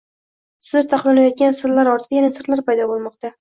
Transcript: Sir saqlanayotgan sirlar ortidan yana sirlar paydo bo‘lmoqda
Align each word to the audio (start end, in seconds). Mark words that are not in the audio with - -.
Sir 0.69 0.87
saqlanayotgan 0.93 1.55
sirlar 1.59 1.91
ortidan 1.93 2.19
yana 2.21 2.33
sirlar 2.39 2.65
paydo 2.71 2.89
bo‘lmoqda 2.95 3.25